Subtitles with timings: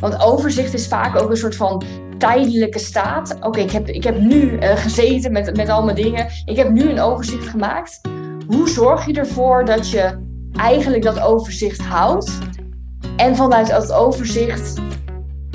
[0.00, 1.82] Want overzicht is vaak ook een soort van
[2.18, 3.36] tijdelijke staat.
[3.40, 6.26] Oké, ik, heb, ik heb nu uh, gezeten met, met al mijn dingen.
[6.44, 8.00] Ik heb nu een overzicht gemaakt.
[8.46, 12.38] Hoe zorg je ervoor dat je eigenlijk dat overzicht houdt?
[13.16, 14.80] En vanuit dat overzicht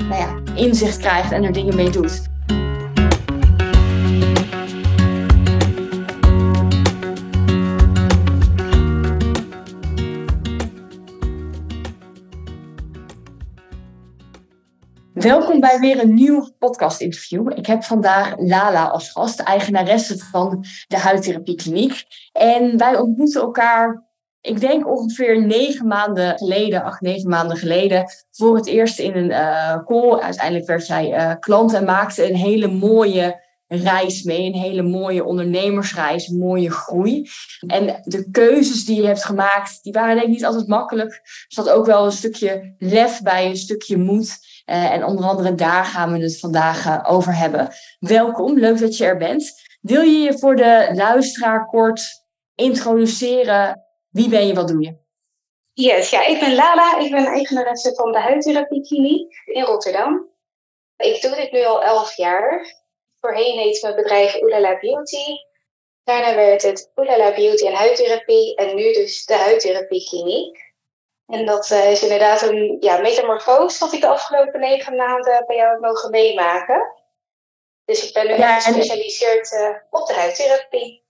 [0.08, 2.32] nou ja, inzicht krijgt en er dingen mee doet.
[15.14, 17.50] Welkom bij weer een nieuw podcast-interview.
[17.54, 22.04] Ik heb vandaag Lala als gast, eigenaresse van de Huidtherapiekliniek.
[22.32, 24.04] En wij ontmoeten elkaar,
[24.40, 29.30] ik denk ongeveer negen maanden geleden, acht, negen maanden geleden, voor het eerst in een
[29.30, 30.20] uh, call.
[30.20, 34.46] Uiteindelijk werd jij uh, klant en maakte een hele mooie reis mee.
[34.46, 37.28] Een hele mooie ondernemersreis, mooie groei.
[37.66, 41.12] En de keuzes die je hebt gemaakt, die waren denk ik niet altijd makkelijk.
[41.12, 44.52] Er zat ook wel een stukje lef bij, een stukje moed.
[44.66, 47.68] Uh, en onder andere daar gaan we het vandaag uh, over hebben.
[47.98, 49.52] Welkom, leuk dat je er bent.
[49.80, 53.82] Wil je je voor de luisteraar kort introduceren?
[54.10, 54.96] Wie ben je, wat doe je?
[55.72, 56.98] Yes, ja, ik ben Lala.
[56.98, 60.28] Ik ben eigenaresse van de huidtherapiekliniek in Rotterdam.
[60.96, 62.74] Ik doe dit nu al elf jaar.
[63.20, 65.32] Voorheen heet mijn bedrijf Oelala Beauty.
[66.04, 70.73] Daarna werd het Oelala Beauty en Huidtherapie en nu dus de Huidtherapiekliniek.
[71.26, 75.56] En dat uh, is inderdaad een ja, metamorfose dat ik de afgelopen negen maanden bij
[75.56, 76.92] jou heb mogen meemaken.
[77.84, 81.02] Dus ik ben nu ja, gespecialiseerd uh, op de huidtherapie.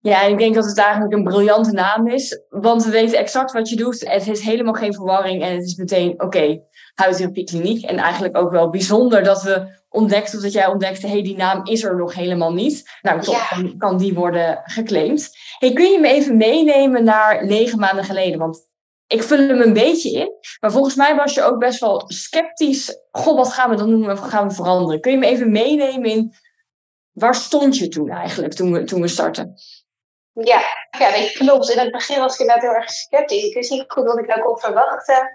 [0.00, 2.42] Ja, en ik denk dat het eigenlijk een briljante naam is.
[2.48, 4.00] Want we weten exact wat je doet.
[4.08, 5.42] Het is helemaal geen verwarring.
[5.42, 6.62] En het is meteen, oké, okay,
[6.94, 7.84] huidtherapiekliniek.
[7.84, 11.36] En eigenlijk ook wel bijzonder dat we ontdekten, of dat jij ontdekte, hé, hey, die
[11.36, 12.98] naam is er nog helemaal niet.
[13.02, 13.72] Nou, toch ja.
[13.78, 15.30] kan die worden geclaimd.
[15.58, 18.38] Hey, kun je me even meenemen naar negen maanden geleden?
[18.38, 18.67] Want
[19.08, 20.32] ik vul hem een beetje in.
[20.60, 22.98] Maar volgens mij was je ook best wel sceptisch.
[23.10, 24.06] Goh, wat gaan we dan doen?
[24.06, 25.00] Wat gaan we veranderen?
[25.00, 26.34] Kun je me even meenemen in
[27.12, 29.54] waar stond je toen eigenlijk, toen we, toen we startten?
[30.32, 30.62] Ja,
[30.98, 31.70] ja klopt.
[31.70, 33.44] In het begin was ik inderdaad heel erg sceptisch.
[33.44, 35.32] Ik wist niet goed wat ik nou kon verwachten.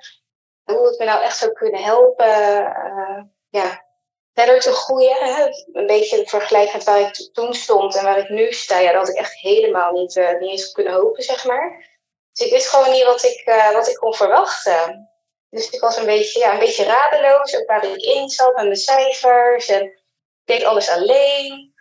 [0.63, 2.27] Hoe het me nou echt zou kunnen helpen.
[2.27, 3.85] Uh, ja,
[4.33, 5.17] verder te groeien.
[5.19, 5.45] Hè?
[5.71, 8.79] Een beetje vergelijk met waar ik toen stond en waar ik nu sta.
[8.79, 11.92] Ja, dat had ik echt helemaal niet, uh, niet eens kunnen hopen, zeg maar.
[12.33, 15.09] Dus ik wist gewoon niet wat ik, uh, wat ik kon verwachten.
[15.49, 18.63] Dus ik was een beetje, ja, een beetje radeloos, ook waar ik in zat met
[18.63, 19.67] mijn cijfers.
[19.67, 20.01] En ik
[20.43, 21.73] deed alles alleen.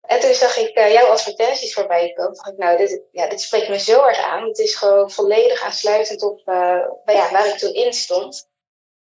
[0.00, 2.34] En toen zag ik uh, jouw advertenties voorbij komen.
[2.34, 4.48] dacht ik, nou, dit, ja, dit spreekt me zo erg aan.
[4.48, 8.48] Het is gewoon volledig aansluitend op uh, ja, waar ik toen in stond.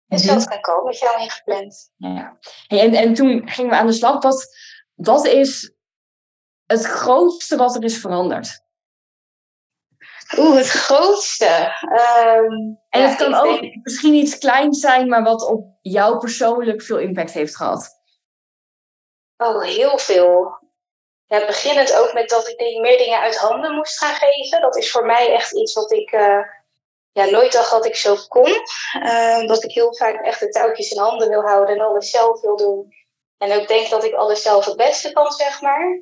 [0.07, 0.39] Dus mm -hmm.
[0.39, 1.91] dat kan komen, met jou ingepland.
[1.97, 2.37] Ja.
[2.67, 4.23] Hey, en, en toen gingen we aan de slag.
[4.23, 4.47] Wat,
[4.95, 5.71] wat is
[6.65, 8.64] het grootste wat er is veranderd?
[10.37, 11.73] Oeh, het grootste.
[11.81, 16.97] Um, en het kan ook misschien iets kleins zijn, maar wat op jou persoonlijk veel
[16.97, 17.89] impact heeft gehad.
[19.37, 20.63] Oh, heel veel.
[21.25, 24.61] Ja, beginnend ook met dat ik meer dingen uit handen moest gaan geven.
[24.61, 26.39] Dat is voor mij echt iets wat ik uh,
[27.11, 28.51] ja, nooit dacht dat ik zo kon.
[29.03, 32.41] Uh, dat ik heel vaak echt de touwtjes in handen wil houden en alles zelf
[32.41, 32.93] wil doen.
[33.37, 36.01] En ook denk dat ik alles zelf het beste kan, zeg maar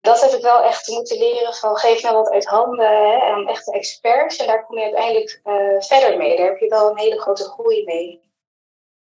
[0.00, 3.48] dat heb ik wel echt moeten leren van geef nou wat uit handen hè, aan
[3.48, 4.36] echte experts.
[4.36, 6.36] En daar kom je uiteindelijk uh, verder mee.
[6.36, 8.28] Daar heb je wel een hele grote groei mee.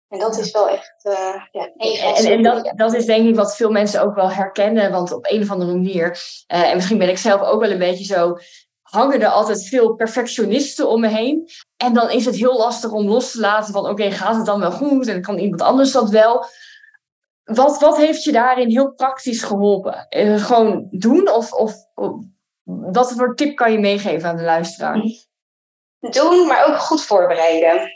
[0.09, 3.55] En dat is wel echt uh, ja, En, en dat, dat is denk ik wat
[3.55, 4.91] veel mensen ook wel herkennen.
[4.91, 6.09] Want op een of andere manier,
[6.53, 8.37] uh, en misschien ben ik zelf ook wel een beetje zo,
[8.81, 11.49] hangen er altijd veel perfectionisten om me heen.
[11.77, 14.59] En dan is het heel lastig om los te laten van oké, gaat het dan
[14.59, 15.07] wel goed?
[15.07, 16.45] En kan iemand anders dat wel?
[17.43, 20.07] Wat, wat heeft je daarin heel praktisch geholpen?
[20.09, 21.31] Uh, gewoon doen?
[21.31, 22.13] Of, of, of,
[22.63, 25.01] wat voor tip kan je meegeven aan de luisteraar?
[25.99, 27.91] Doen, maar ook goed voorbereiden.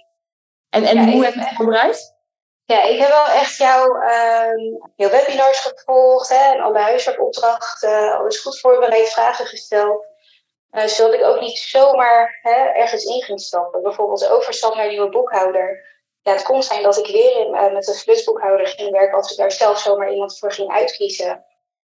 [0.70, 2.16] En, en hoe heb je het voorbereid?
[2.64, 8.40] Ja, ik heb wel echt jouw, uh, jouw webinars gevolgd hè, en alle huiswerkopdrachten, alles
[8.40, 10.06] goed voorbereid, vragen gesteld.
[10.72, 13.82] Uh, zodat ik ook niet zomaar hè, ergens in ging stappen.
[13.82, 15.97] Bijvoorbeeld overstap naar nieuwe boekhouder
[16.34, 19.52] het kon zijn dat ik weer uh, met een flutsboekhouder ging werken als ik daar
[19.52, 21.46] zelf zomaar iemand voor ging uitkiezen.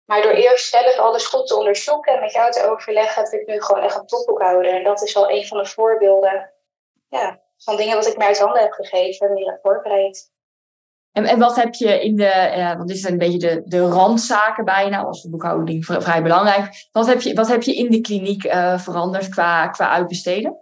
[0.05, 3.47] Maar door eerst zelf alles goed te onderzoeken en met jou te overleggen, heb ik
[3.47, 4.73] nu gewoon echt een topboekhouder.
[4.73, 6.53] En dat is wel een van de voorbeelden
[7.09, 10.31] ja, van dingen wat ik mij uit handen heb gegeven en meer heb voorbereid.
[11.13, 14.65] En, wat heb je in de, uh, want dit zijn een beetje de, de randzaken
[14.65, 16.89] bijna, als de boekhouding vrij belangrijk.
[16.93, 20.62] Wat heb je, wat heb je in de kliniek uh, veranderd qua, qua uitbesteden?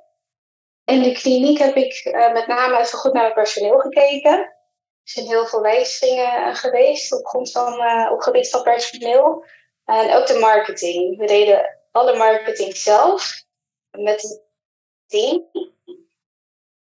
[0.91, 4.39] In de kliniek heb ik uh, met name even goed naar het personeel gekeken.
[4.39, 4.57] Er
[5.03, 9.45] zijn heel veel wijzigingen geweest op, grond van, uh, op gebied van personeel.
[9.85, 11.19] En ook de marketing.
[11.19, 13.45] We deden alle marketing zelf
[13.91, 14.43] met het
[15.07, 15.51] team.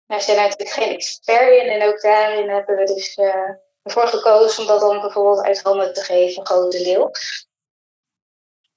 [0.06, 3.18] Wij zijn natuurlijk geen expert in en ook daarin hebben we dus
[3.82, 7.48] ervoor gekozen om dat dan bijvoorbeeld uit handen te geven, grotendeels.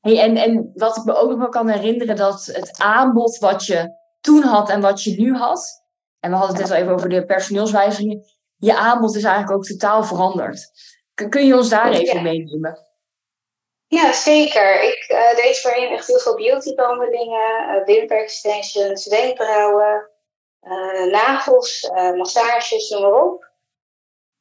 [0.01, 3.65] Hey, en, en wat ik me ook nog wel kan herinneren, dat het aanbod wat
[3.65, 5.83] je toen had en wat je nu had,
[6.19, 8.25] en we hadden het net al even over de personeelswijzigingen,
[8.55, 10.71] je aanbod is eigenlijk ook totaal veranderd.
[11.29, 12.79] Kun je ons daar even meenemen?
[13.87, 14.83] Ja, zeker.
[14.83, 20.09] Ik uh, deed voorheen echt heel veel beautybehandelingen, uh, wimperextensions, wenkbrauwen,
[20.61, 23.53] uh, nagels, massages, noem maar op.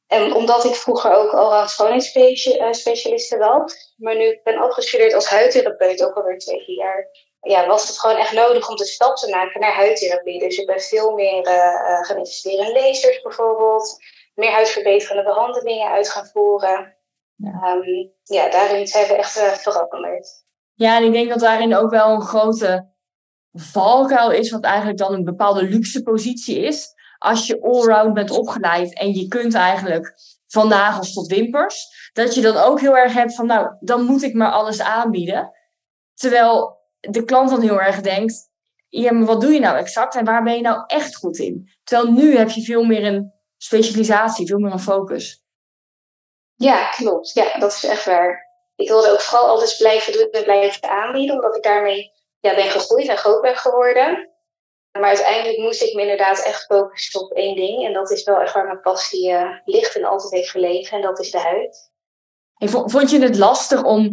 [0.07, 5.29] En omdat ik vroeger ook al aan schoonheidsspecialisten was, maar nu ik ben afgestudeerd als
[5.29, 7.07] huidtherapeut, ook alweer twee jaar,
[7.45, 10.39] ja, was het gewoon echt nodig om de stap te maken naar huidtherapie.
[10.39, 13.97] Dus ik ben veel meer uh, gaan investeren in lasers bijvoorbeeld,
[14.33, 16.97] meer huidverbeterende behandelingen uit gaan voeren.
[17.35, 20.43] Ja, um, ja daarin zijn we echt uh, veranderd.
[20.73, 22.93] Ja, en ik denk dat daarin ook wel een grote
[23.53, 26.93] valkuil is, wat eigenlijk dan een bepaalde luxe positie is.
[27.17, 30.13] Als je allround bent opgeleid en je kunt eigenlijk
[30.47, 34.23] van nagels tot wimpers, dat je dan ook heel erg hebt van, nou, dan moet
[34.23, 35.51] ik maar alles aanbieden.
[36.13, 38.49] Terwijl de klant dan heel erg denkt,
[38.89, 41.69] ja, maar wat doe je nou exact en waar ben je nou echt goed in?
[41.83, 45.43] Terwijl nu heb je veel meer een specialisatie, veel meer een focus.
[46.55, 47.33] Ja, klopt.
[47.33, 48.53] Ja, dat is echt waar.
[48.75, 52.69] Ik wilde ook vooral alles blijven doen en blijven aanbieden, omdat ik daarmee ja, ben
[52.69, 54.29] gegroeid en groot ben geworden.
[54.91, 57.85] Maar uiteindelijk moest ik me inderdaad echt focussen op één ding.
[57.85, 60.97] En dat is wel echt waar mijn passie uh, ligt en altijd heeft gelegen.
[60.97, 61.91] En dat is de huid.
[62.91, 64.11] vond je het lastig om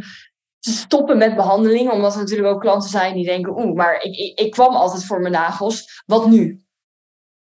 [0.63, 1.93] te stoppen met behandelingen?
[1.93, 3.57] Omdat er natuurlijk ook klanten zijn die denken...
[3.57, 6.03] Oeh, maar ik, ik, ik kwam altijd voor mijn nagels.
[6.07, 6.67] Wat nu?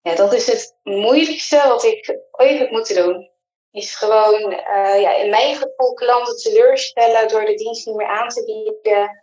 [0.01, 3.31] Ja, dat is het moeilijkste wat ik ooit heb moeten doen.
[3.71, 8.29] Is gewoon uh, ja, in mijn gevoel klanten teleurstellen door de dienst niet meer aan
[8.29, 9.21] te bieden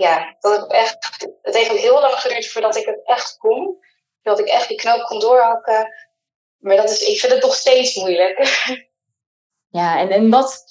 [0.00, 3.78] ja, dat ik echt, het heeft heel lang geduurd voordat ik het echt kon.
[4.22, 5.94] Dat ik echt die knoop kon doorhakken.
[6.58, 8.38] Maar dat is, ik vind het nog steeds moeilijk.
[9.72, 10.64] Ja, en, en wat,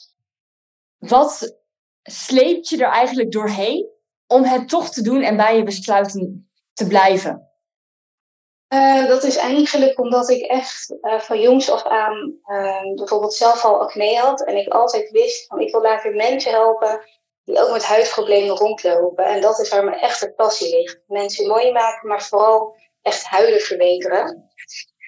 [0.97, 1.58] wat
[2.11, 3.89] sleept je er eigenlijk doorheen
[4.27, 7.49] om het toch te doen en bij je besluiten te blijven?
[8.73, 13.65] Uh, dat is eigenlijk omdat ik echt uh, van jongs af aan uh, bijvoorbeeld zelf
[13.65, 14.45] al acne had.
[14.45, 17.01] En ik altijd wist van ik wil later mensen helpen
[17.43, 19.25] die ook met huidproblemen rondlopen.
[19.25, 20.99] En dat is waar mijn echte passie ligt.
[21.07, 24.49] Mensen mooi maken, maar vooral echt huiden verbeteren.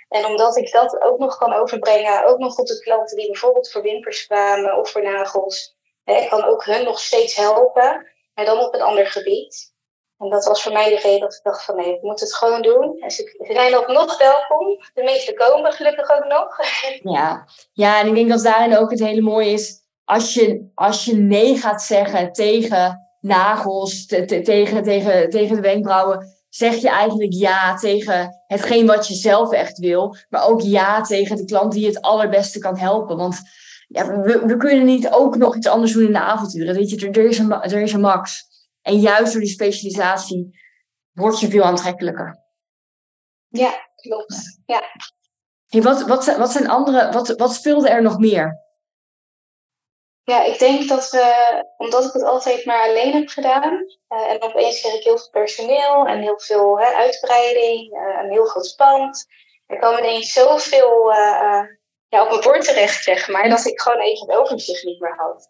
[0.08, 3.72] En omdat ik dat ook nog kan overbrengen, ook nog op de klanten die bijvoorbeeld
[3.72, 5.76] voor wimpers kwamen of voor nagels.
[6.06, 9.70] Ik kan ook hun nog steeds helpen, maar dan op een ander gebied.
[10.18, 12.36] En dat was voor mij de reden dat ik dacht van nee, ik moet het
[12.36, 13.00] gewoon doen.
[13.00, 14.68] En ze zijn ook nog welkom.
[14.94, 16.58] De meeste komen gelukkig ook nog.
[17.14, 21.06] Ja, ja en ik denk dat daarin ook het hele mooie is als je, als
[21.06, 27.76] je nee gaat zeggen tegen nagels, tegen, tegen, tegen de wenkbrauwen, zeg je eigenlijk ja
[27.76, 30.16] tegen hetgeen wat je zelf echt wil.
[30.30, 33.18] Maar ook ja tegen de klant die het allerbeste kan helpen.
[33.18, 33.42] Want
[33.92, 36.76] ja, we, we kunnen niet ook nog iets anders doen in de avonturen.
[36.76, 38.44] Weet je, er, er, is een, er is een max.
[38.82, 40.60] En juist door die specialisatie
[41.12, 42.40] word je veel aantrekkelijker.
[43.48, 44.62] Ja, klopt.
[44.66, 44.84] Ja.
[45.68, 48.60] Hey, wat, wat, wat zijn andere, wat, wat speelde er nog meer?
[50.24, 54.42] Ja, ik denk dat we, omdat ik het altijd maar alleen heb gedaan, uh, en
[54.42, 58.74] opeens kreeg ik heel veel personeel en heel veel hè, uitbreiding, uh, een heel groot
[58.78, 59.26] pand.
[59.66, 61.64] Er kwam ineens zoveel uh,
[62.12, 65.16] ja, op mijn bord terecht, zeg maar, dat ik gewoon even het overzicht niet meer
[65.16, 65.50] had.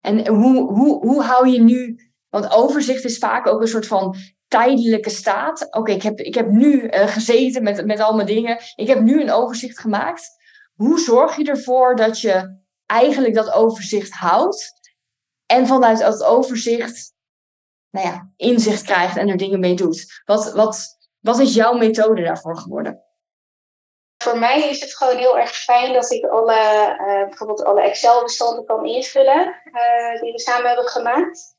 [0.00, 1.96] En hoe, hoe, hoe hou je nu,
[2.28, 4.16] want overzicht is vaak ook een soort van
[4.48, 5.66] tijdelijke staat.
[5.70, 9.20] Oké, ik, heb, ik heb nu gezeten met, met al mijn dingen, ik heb nu
[9.20, 10.30] een overzicht gemaakt.
[10.74, 14.72] Hoe zorg je ervoor dat je eigenlijk dat overzicht houdt.
[15.46, 17.14] En vanuit dat overzicht
[17.90, 20.22] nou ja, inzicht krijgt en er dingen mee doet.
[20.24, 23.02] Wat, wat, wat is jouw methode daarvoor geworden?
[24.22, 28.64] Voor mij is het gewoon heel erg fijn dat ik alle, uh, bijvoorbeeld alle Excel-bestanden
[28.64, 31.56] kan invullen uh, die we samen hebben gemaakt.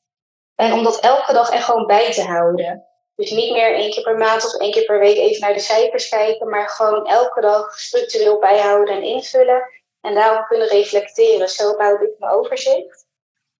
[0.56, 2.88] En om dat elke dag echt gewoon bij te houden.
[3.16, 5.60] Dus niet meer één keer per maand of één keer per week even naar de
[5.60, 9.70] cijfers kijken, maar gewoon elke dag structureel bijhouden en invullen.
[10.02, 11.50] En daarom kunnen reflecteren.
[11.50, 13.06] Zo bouw ik mijn overzicht.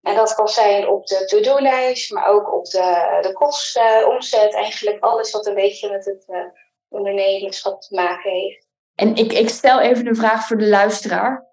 [0.02, 4.54] En dat kan zijn op de to-do-lijst, maar ook op de, de kosten, omzet.
[4.54, 6.26] Eigenlijk alles wat een beetje met het
[6.90, 8.63] ondernemerschap te maken heeft.
[8.96, 11.52] En ik, ik stel even een vraag voor de luisteraar.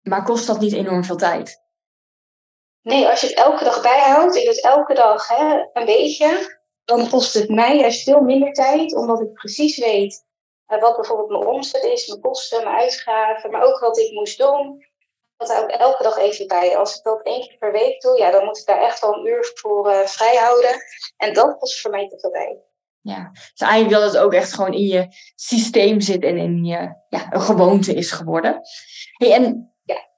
[0.00, 1.62] Maar kost dat niet enorm veel tijd?
[2.82, 7.08] Nee, als je het elke dag bijhoudt, ik het elke dag hè, een beetje, dan
[7.08, 10.28] kost het mij juist veel minder tijd, omdat ik precies weet
[10.78, 14.88] wat bijvoorbeeld mijn omzet is, mijn kosten, mijn uitgaven, maar ook wat ik moest doen.
[15.36, 16.76] Dat hou ik elke dag even bij.
[16.76, 19.14] Als ik dat één keer per week doe, ja, dan moet ik daar echt wel
[19.14, 20.70] een uur voor vrij houden.
[21.16, 22.69] En dat kost voor mij te veel tijd.
[23.02, 26.94] Ja, dus eigenlijk dat het ook echt gewoon in je systeem zit en in je,
[27.08, 28.60] ja, een gewoonte is geworden.
[29.18, 30.08] En ja,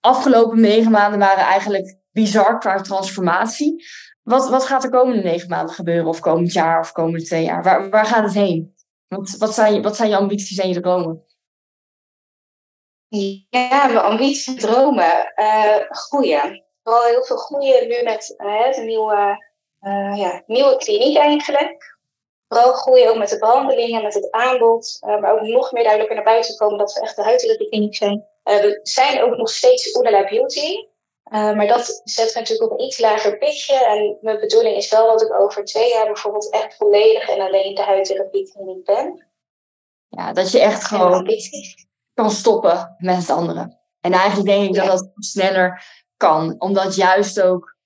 [0.00, 3.84] afgelopen negen maanden waren eigenlijk bizar qua transformatie.
[4.22, 7.62] Wat, wat gaat de komende negen maanden gebeuren, of komend jaar, of komende twee jaar?
[7.62, 8.74] Waar, waar gaat het heen?
[9.08, 11.24] Wat, wat, zijn, wat zijn je ambities en je dromen?
[13.08, 15.32] Ja, mijn ambities en dromen.
[15.36, 16.64] Uh, groeien.
[16.82, 19.49] Vooral heel veel groeien nu met uh, de nieuwe,
[19.80, 21.98] uh, ja, nieuwe kliniek eigenlijk.
[22.48, 24.98] Vooral groeien ook met de behandelingen, met het aanbod.
[25.00, 28.24] maar ook nog meer duidelijk naar buiten komen dat we echt de kliniek zijn.
[28.42, 30.88] we zijn ook nog steeds Oedala Beauty.
[31.30, 33.84] Maar dat zet natuurlijk op een iets lager pitje.
[33.84, 37.74] En mijn bedoeling is wel dat ik over twee jaar bijvoorbeeld echt volledig en alleen
[37.74, 38.52] de huidtherapie
[38.84, 39.28] ben.
[40.08, 41.28] Ja, dat je echt gewoon
[42.14, 43.78] kan stoppen met het andere.
[44.00, 45.84] En eigenlijk denk ik dat dat sneller
[46.16, 46.54] kan.
[46.58, 47.76] Omdat juist ook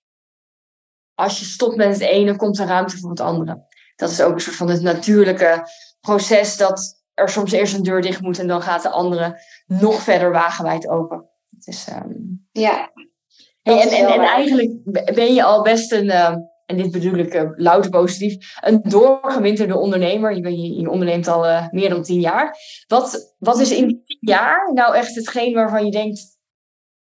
[1.14, 3.66] als je stopt met het ene, komt er ruimte voor het andere.
[3.96, 5.68] Dat is ook een soort van het natuurlijke
[6.00, 10.02] proces dat er soms eerst een deur dicht moet en dan gaat de andere nog
[10.02, 11.28] verder wagenwijd open.
[11.50, 12.46] Het is, um...
[12.52, 12.90] Ja,
[13.62, 14.70] en, en, en, eigenlijk
[15.14, 19.76] ben je al best een, uh, en dit bedoel ik uh, louter positief, een doorgewinterde
[19.76, 20.36] ondernemer.
[20.36, 22.56] Je, je, je onderneemt al uh, meer dan tien jaar.
[22.86, 26.33] Wat, wat is in tien jaar nou echt hetgeen waarvan je denkt,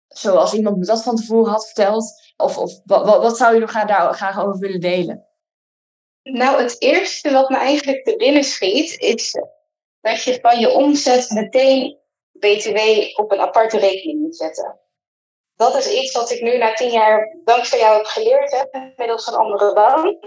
[0.08, 3.70] zoals iemand me dat van tevoren had verteld, of, of wat, wat zou je nog
[3.70, 5.26] graag, daar graag over willen delen?
[6.22, 9.32] Nou, het eerste wat me eigenlijk te binnen schiet, is
[10.00, 11.98] dat je van je omzet meteen
[12.32, 12.78] BTW
[13.20, 14.80] op een aparte rekening moet zetten
[15.58, 19.26] dat is iets wat ik nu na tien jaar dankzij jou heb geleerd, hè, middels
[19.26, 20.18] een andere baan.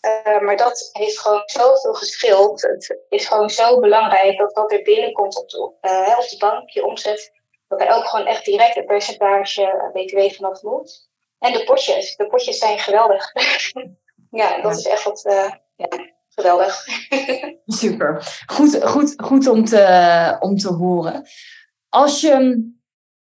[0.00, 2.62] Uh, maar dat heeft gewoon zoveel geschild.
[2.62, 6.70] Het is gewoon zo belangrijk dat wat er binnenkomt op de, uh, op de bank,
[6.70, 7.32] je omzet,
[7.68, 11.08] dat er ook gewoon echt direct een percentage BTW vanaf moet.
[11.38, 12.16] En de potjes.
[12.16, 13.32] De potjes zijn geweldig.
[14.40, 15.88] ja, dat is echt wat uh, ja,
[16.28, 16.84] geweldig.
[17.66, 18.42] Super.
[18.46, 21.26] Goed, goed, goed om, te, om te horen.
[21.88, 22.66] Als je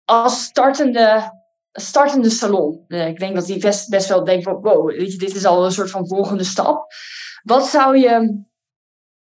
[0.06, 1.32] als startende,
[1.72, 2.86] startende salon.
[2.88, 5.46] Eh, ik denk dat die best, best wel denkt van wow, weet je, dit is
[5.46, 6.94] al een soort van volgende stap.
[7.44, 8.44] Wat zou je,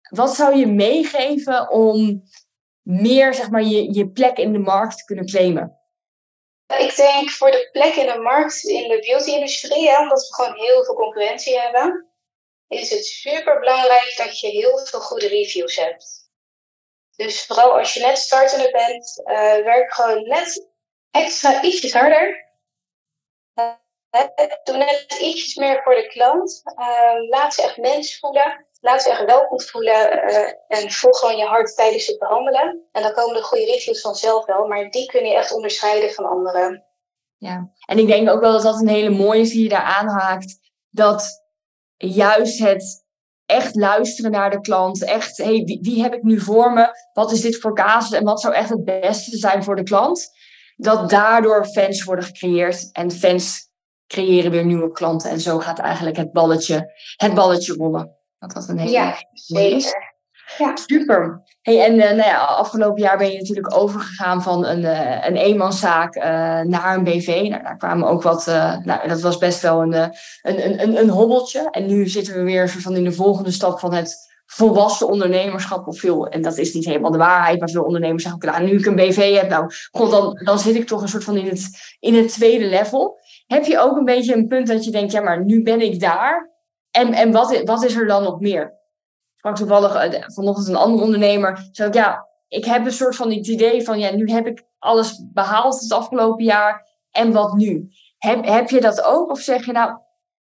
[0.09, 2.23] wat zou je meegeven om
[2.89, 5.79] meer zeg maar, je, je plek in de markt kunnen claimen?
[6.77, 10.83] Ik denk voor de plek in de markt in de beauty-industrie, omdat we gewoon heel
[10.83, 12.09] veel concurrentie hebben,
[12.67, 16.29] is het super belangrijk dat je heel veel goede reviews hebt.
[17.15, 20.69] Dus vooral als je net startende bent, uh, werk gewoon net
[21.11, 22.47] extra ietsjes harder.
[23.55, 23.73] Uh,
[24.63, 26.61] doe net ietsjes meer voor de klant.
[26.65, 28.67] Uh, laat ze echt mens voelen.
[28.81, 30.11] Laat ze echt welkom voelen.
[30.67, 32.87] en volg gewoon je hart tijdens het behandelen.
[32.91, 34.67] En dan komen de goede reviews vanzelf wel.
[34.67, 36.83] Maar die kun je echt onderscheiden van anderen.
[37.37, 39.81] Ja, en ik denk ook wel dat dat een hele mooie is die je daar
[39.81, 40.59] aanhaakt.
[40.89, 41.43] Dat
[41.97, 43.05] juist het
[43.45, 45.03] echt luisteren naar de klant.
[45.03, 46.87] Echt, hey, wie, wie, heb ik nu voor me?
[47.13, 48.17] Wat is dit voor casus?
[48.17, 50.29] En wat zou echt het beste zijn voor de klant?
[50.75, 52.89] Dat daardoor fans worden gecreëerd.
[52.91, 53.69] En fans
[54.07, 55.29] creëren weer nieuwe klanten.
[55.29, 58.18] En zo gaat eigenlijk het balletje, het balletje rollen.
[58.39, 60.17] Dat dat een hele ja, zeker.
[60.57, 60.75] Ja.
[60.75, 61.43] Super.
[61.61, 65.35] Hey, en uh, nou ja, afgelopen jaar ben je natuurlijk overgegaan van een, uh, een
[65.35, 66.23] eenmanszaak uh,
[66.61, 67.27] naar een BV.
[67.27, 68.45] Nou, daar kwamen ook wat,
[68.83, 71.69] nou, dat was best wel een, een, een, een, een hobbeltje.
[71.69, 75.99] En nu zitten we weer van in de volgende stap van het volwassen ondernemerschap of
[75.99, 76.27] veel.
[76.27, 78.85] En dat is niet helemaal de waarheid, maar veel ondernemers zeggen ook, nou, nu ik
[78.85, 81.95] een BV heb, nou, god, dan, dan zit ik toch een soort van in het,
[81.99, 83.17] in het tweede level.
[83.47, 85.99] Heb je ook een beetje een punt dat je denkt, ja, maar nu ben ik
[85.99, 86.49] daar.
[87.07, 88.77] En, wat, wat is er dan nog meer?
[89.39, 91.67] sprak toevallig uh, vanochtend een andere ondernemer.
[91.71, 94.63] Zei ik, ja, ik heb een soort van het idee van, ja, nu heb ik
[94.79, 96.87] alles behaald het afgelopen jaar.
[97.11, 97.89] En wat nu?
[98.17, 99.31] Heb, heb je dat ook?
[99.31, 99.97] Of zeg je nou,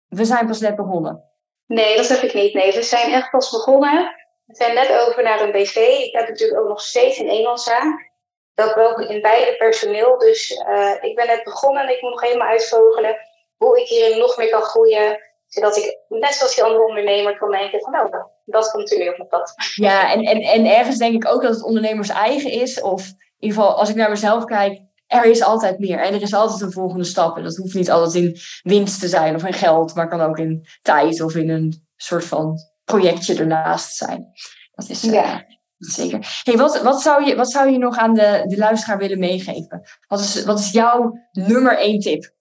[0.08, 1.24] we zijn pas net begonnen?
[1.66, 2.54] Nee, dat heb ik niet.
[2.54, 4.14] Nee, we zijn echt pas begonnen.
[4.44, 5.76] We zijn net over naar een BV.
[5.76, 8.10] Ik heb natuurlijk ook nog steeds een eenmanszaak.
[8.54, 10.18] Dat ook in beide personeel.
[10.18, 13.16] Dus uh, ik ben net begonnen en ik moet nog helemaal uitvogelen
[13.56, 17.50] hoe ik hierin nog meer kan groeien zodat ik, net zoals die andere ondernemer, kan
[17.50, 18.10] denken van nou,
[18.44, 19.54] dat komt er nu op mijn pad.
[19.74, 22.80] Ja, en, en, en ergens denk ik ook dat het ondernemers eigen is.
[22.80, 25.98] Of in ieder geval, als ik naar mezelf kijk, er is altijd meer.
[25.98, 27.36] En er is altijd een volgende stap.
[27.36, 30.38] En dat hoeft niet altijd in winst te zijn of in geld, maar kan ook
[30.38, 34.26] in tijd of in een soort van projectje ernaast zijn.
[34.70, 35.44] Dat is, uh, ja.
[35.78, 36.40] zeker.
[36.42, 39.82] Hey, wat, wat, zou je, wat zou je nog aan de, de luisteraar willen meegeven?
[40.06, 42.36] Wat is, wat is jouw nummer één tip?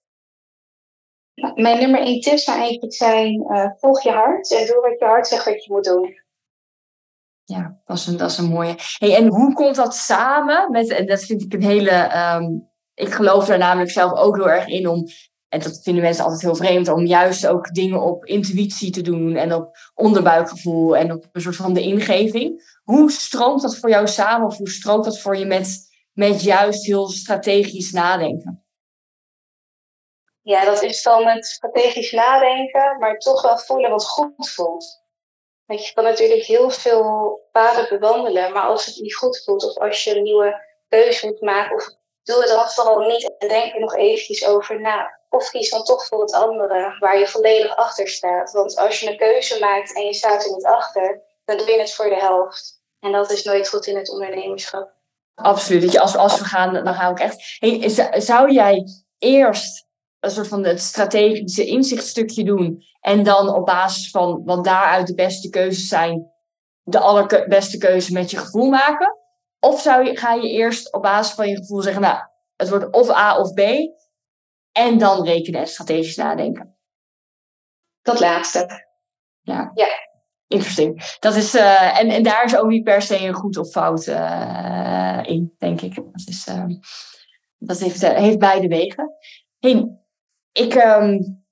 [1.55, 5.05] Mijn nummer één tip zou eigenlijk zijn: uh, volg je hart en doe wat je
[5.05, 6.25] hart zegt dat je moet doen.
[7.43, 8.75] Ja, dat is een, dat is een mooie.
[8.97, 13.13] Hey, en hoe komt dat samen met, en dat vind ik een hele, um, ik
[13.13, 15.05] geloof daar namelijk zelf ook heel erg in om
[15.49, 19.35] en dat vinden mensen altijd heel vreemd, om juist ook dingen op intuïtie te doen
[19.35, 22.79] en op onderbuikgevoel en op een soort van de ingeving.
[22.83, 26.85] Hoe stroomt dat voor jou samen of hoe stroomt dat voor je met, met juist
[26.85, 28.66] heel strategisch nadenken?
[30.47, 35.01] Ja, dat is dan met strategisch nadenken, maar toch wel voelen wat goed voelt.
[35.65, 39.77] Want je kan natuurlijk heel veel paden bewandelen, maar als het niet goed voelt of
[39.77, 41.85] als je een nieuwe keuze moet maken, of
[42.23, 45.19] doe het dan vooral niet en denk er nog eventjes over na.
[45.29, 48.51] Of kies dan toch voor het andere, waar je volledig achter staat.
[48.51, 51.79] Want als je een keuze maakt en je staat er niet achter, dan doe je
[51.79, 52.81] het voor de helft.
[52.99, 54.91] En dat is nooit goed in het ondernemerschap.
[55.35, 55.99] Absoluut.
[55.99, 57.57] Als, als we gaan, dan gaan we echt.
[57.59, 57.89] Hey,
[58.19, 58.83] zou jij
[59.17, 59.86] eerst
[60.19, 62.83] een soort van het strategische inzichtstukje doen.
[62.99, 66.31] En dan op basis van wat daaruit de beste keuzes zijn,
[66.81, 69.17] de allerbeste keuze met je gevoel maken?
[69.59, 72.17] Of zou je, ga je eerst op basis van je gevoel zeggen, nou,
[72.55, 73.61] het wordt of A of B.
[74.71, 76.77] En dan rekenen en strategisch nadenken.
[78.01, 78.85] Dat laatste.
[79.41, 79.71] Ja.
[79.73, 79.87] ja.
[80.47, 81.17] Interesting.
[81.19, 84.05] Dat is, uh, en, en daar is ook niet per se een goed of fout
[84.07, 85.95] uh, in, denk ik.
[85.95, 86.65] Dat, is, uh,
[87.57, 89.13] dat heeft, heeft beide wegen.
[89.59, 89.97] Hey,
[90.51, 91.43] ik um,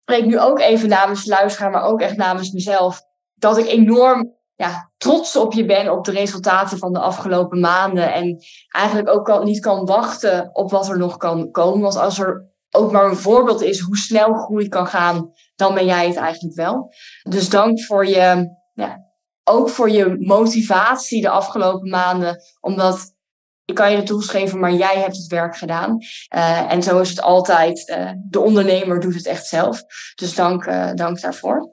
[0.00, 3.00] spreek nu ook even namens de luisteraar, maar ook echt namens mezelf,
[3.34, 8.12] dat ik enorm ja, trots op je ben op de resultaten van de afgelopen maanden.
[8.12, 11.80] En eigenlijk ook al niet kan wachten op wat er nog kan komen.
[11.80, 15.84] Want als er ook maar een voorbeeld is hoe snel groei kan gaan, dan ben
[15.84, 16.92] jij het eigenlijk wel.
[17.22, 19.04] Dus dank voor je, ja,
[19.44, 22.42] ook voor je motivatie de afgelopen maanden.
[22.60, 23.13] Omdat
[23.64, 25.98] ik kan je de tools geven, maar jij hebt het werk gedaan.
[26.34, 27.88] Uh, en zo is het altijd.
[27.88, 29.82] Uh, de ondernemer doet het echt zelf.
[30.14, 31.72] Dus dank, uh, dank daarvoor.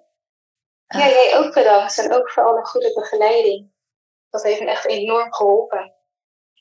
[0.88, 1.98] Ja, jij ook bedankt.
[1.98, 3.70] En ook voor alle goede begeleiding.
[4.30, 5.94] Dat heeft me echt enorm geholpen.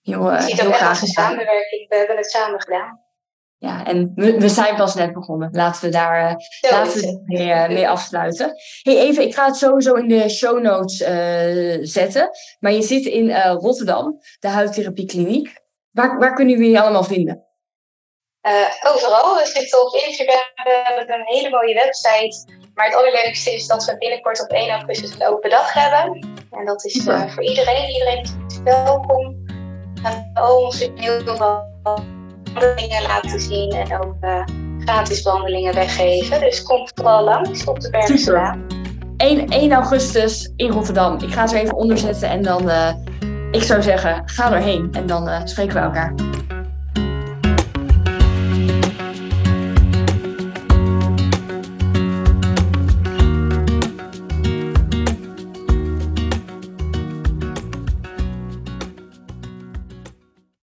[0.02, 1.88] Heel, ziet ook echt een samenwerking.
[1.88, 3.04] We hebben het samen gedaan.
[3.60, 5.48] Ja, en we, we, zijn pas net begonnen.
[5.52, 8.54] Laten we daar uh, laten we mee, uh, mee, afsluiten.
[8.82, 12.30] Hey, even, ik ga het sowieso in de show notes uh, zetten.
[12.60, 15.60] Maar je zit in Rotterdam, de huidtherapiekliniek.
[15.90, 17.44] Waar, waar kunnen we je allemaal vinden?
[18.82, 19.34] overal.
[19.34, 20.50] We zitten op Instagram.
[20.54, 22.58] We hebben een hele mooie website.
[22.74, 26.28] Maar het allerleukste is dat we binnenkort op 1 augustus een open dag hebben.
[26.50, 27.88] En dat is voor iedereen.
[27.88, 29.48] Iedereen is welkom.
[30.02, 31.24] En onze heel
[32.54, 34.44] wandelingen laten zien en ook uh,
[34.78, 36.40] gratis wandelingen weggeven.
[36.40, 38.56] Dus kom vooral langs op de Bergstraat.
[39.16, 41.18] 1, 1 augustus in Rotterdam.
[41.22, 42.94] Ik ga ze even onderzetten en dan, uh,
[43.50, 46.14] ik zou zeggen, ga erheen en dan uh, spreken we elkaar.